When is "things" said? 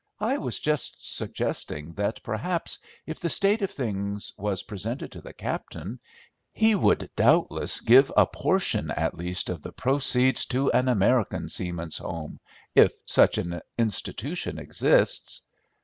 3.69-4.33